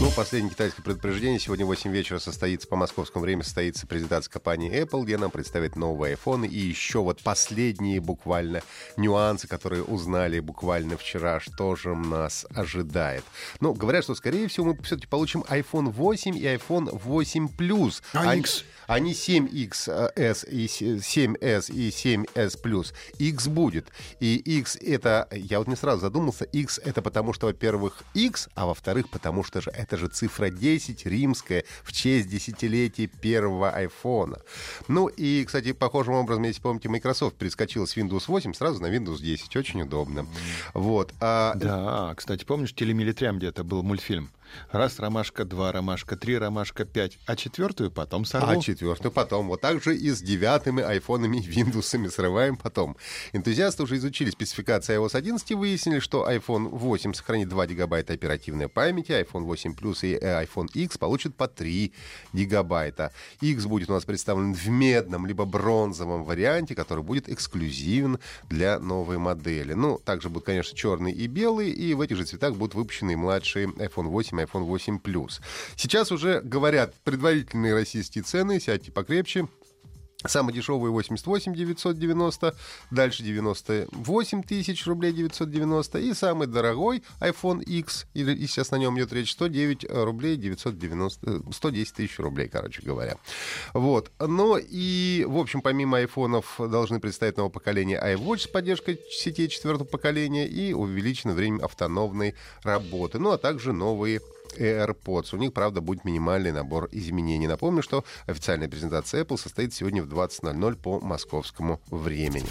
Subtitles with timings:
[0.00, 1.40] Ну, последнее китайское предупреждение.
[1.40, 5.74] Сегодня в 8 вечера состоится, по московскому времени, состоится презентация компании Apple, где нам представят
[5.74, 6.46] новые iPhone.
[6.46, 8.62] И еще вот последние буквально
[8.96, 13.24] нюансы, которые узнали буквально вчера, что же нас ожидает.
[13.58, 18.00] Ну, говорят, что, скорее всего, мы все-таки получим iPhone 8 и iPhone 8 Plus.
[18.12, 18.64] А X?
[18.86, 22.94] Они 7XS и 7S и 7S Plus.
[23.18, 23.88] X будет.
[24.20, 28.66] И X это, я вот не сразу задумался, X это потому что, во-первых, X, а
[28.66, 34.38] во-вторых, потому что же это же цифра 10 римская в честь десятилетия первого айфона.
[34.88, 39.20] Ну и, кстати, похожим образом, если помните, Microsoft перескочил с Windows 8 сразу на Windows
[39.20, 39.56] 10.
[39.56, 40.26] Очень удобно.
[40.74, 41.12] Вот.
[41.20, 41.54] А...
[41.54, 44.30] Да, кстати, помнишь, телемилитрям где-то был мультфильм?
[44.70, 47.18] Раз ромашка, два ромашка, три ромашка, пять.
[47.26, 48.48] А четвертую потом сорву.
[48.48, 49.48] А четвертую потом.
[49.48, 52.96] Вот так же и с девятыми айфонами и виндусами срываем потом.
[53.32, 58.68] Энтузиасты уже изучили спецификации iOS 11 и выяснили, что iPhone 8 сохранит 2 гигабайта оперативной
[58.68, 61.92] памяти, iPhone 8 Plus и э, iPhone X получат по 3
[62.32, 63.12] гигабайта.
[63.40, 68.18] X будет у нас представлен в медном либо бронзовом варианте, который будет эксклюзивен
[68.48, 69.72] для новой модели.
[69.74, 73.68] Ну, также будут, конечно, черный и белый, и в этих же цветах будут выпущены младшие
[73.68, 75.40] iPhone 8 iPhone 8 Plus.
[75.76, 79.48] Сейчас уже говорят предварительные российские цены, сядьте покрепче.
[80.26, 82.56] Самый дешевый 88 990,
[82.90, 89.12] дальше 98 тысяч рублей 990 и самый дорогой iPhone X, и, сейчас на нем идет
[89.12, 93.16] речь, 109 рублей 990, 110 тысяч рублей, короче говоря.
[93.74, 94.10] Вот.
[94.18, 99.86] Но и, в общем, помимо айфонов должны представить новое поколение iWatch с поддержкой сетей четвертого
[99.86, 104.20] поколения и увеличено время автономной работы, ну а также новые
[104.56, 105.34] AirPods.
[105.34, 107.46] У них, правда, будет минимальный набор изменений.
[107.46, 112.46] Напомню, что официальная презентация Apple состоит сегодня в 20.00 по московскому времени.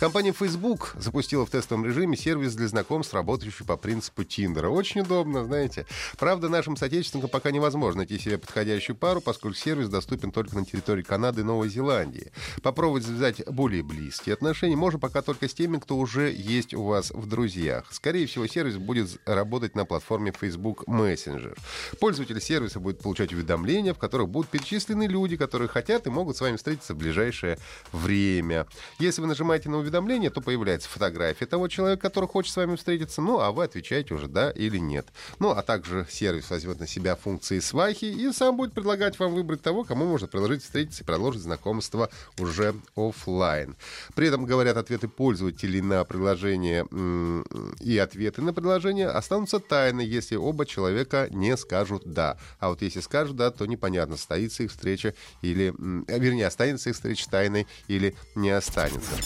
[0.00, 4.68] Компания Facebook запустила в тестовом режиме сервис для знакомств, работающий по принципу Тиндера.
[4.68, 5.86] Очень удобно, знаете.
[6.18, 11.02] Правда, нашим соотечественникам пока невозможно найти себе подходящую пару, поскольку сервис доступен только на территории
[11.02, 12.32] Канады и Новой Зеландии.
[12.62, 17.10] Попробовать завязать более близкие отношения можно пока только с теми, кто уже есть у вас
[17.10, 17.86] в друзьях.
[17.90, 21.21] Скорее всего, сервис будет работать на платформе Facebook Messenger.
[22.00, 26.40] Пользователь сервиса будет получать уведомления, в которых будут перечислены люди, которые хотят и могут с
[26.40, 27.58] вами встретиться в ближайшее
[27.92, 28.66] время.
[28.98, 33.20] Если вы нажимаете на уведомление, то появляется фотография того человека, который хочет с вами встретиться,
[33.22, 35.06] ну, а вы отвечаете уже да или нет.
[35.38, 39.62] Ну, а также сервис возьмет на себя функции свахи и сам будет предлагать вам выбрать
[39.62, 43.76] того, кому можно предложить встретиться и продолжить знакомство уже офлайн.
[44.14, 46.86] При этом, говорят, ответы пользователей на предложение
[47.80, 52.38] и ответы на предложение останутся тайны, если оба человека не скажут «да».
[52.58, 55.74] А вот если скажут «да», то непонятно, состоится их встреча или...
[56.08, 59.16] Вернее, останется их встреча тайной или не останется.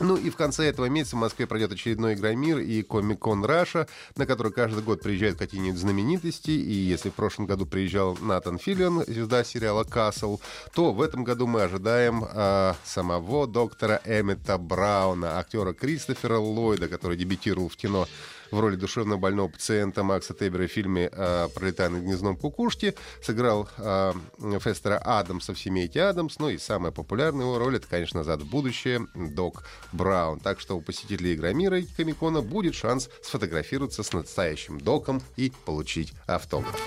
[0.00, 3.86] Ну и в конце этого месяца в Москве пройдет очередной Игромир и Комик-кон Раша,
[4.16, 6.50] на который каждый год приезжают какие-нибудь знаменитости.
[6.50, 10.40] И если в прошлом году приезжал Натан Филлиан, звезда сериала «Касл»,
[10.74, 17.16] то в этом году мы ожидаем э, самого доктора Эммета Брауна, актера Кристофера Ллойда, который
[17.16, 18.08] дебютировал в кино
[18.50, 22.94] в роли душевно больного пациента Макса Тебера в фильме э, «Пролетая над гнездом кукушки».
[23.22, 24.12] Сыграл э,
[24.60, 26.38] Фестера Адамса в «Семейке Адамс».
[26.38, 30.40] Ну и самая популярная его роль— это, конечно, «Назад в будущее» Док Браун.
[30.40, 36.12] Так что у посетителей Игромира и Комикона будет шанс сфотографироваться с настоящим Доком и получить
[36.26, 36.80] автограф.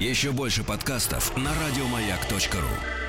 [0.00, 3.01] Еще больше подкастов на радиомаяк.ру